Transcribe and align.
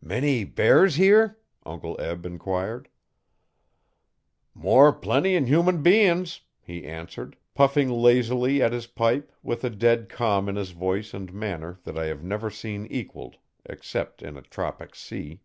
'Many 0.00 0.44
bears 0.44 0.94
here?' 0.94 1.36
Uncle 1.66 2.00
Eb 2.00 2.24
enquired. 2.24 2.88
'More 4.54 4.92
plenty 4.92 5.34
'n 5.34 5.46
human 5.46 5.82
bein's,' 5.82 6.42
he 6.60 6.84
answered, 6.84 7.36
puffing 7.54 7.88
lazily 7.90 8.62
at 8.62 8.72
his 8.72 8.86
pipe 8.86 9.32
with 9.42 9.64
a 9.64 9.70
dead 9.70 10.08
calm 10.08 10.48
in 10.48 10.54
his 10.54 10.70
voice 10.70 11.12
and 11.12 11.32
manner 11.34 11.80
that 11.82 11.98
I 11.98 12.04
have 12.06 12.22
never 12.22 12.50
seen 12.52 12.86
equalled 12.88 13.38
except 13.64 14.22
in 14.22 14.36
a 14.36 14.42
tropic 14.42 14.94
sea. 14.94 15.40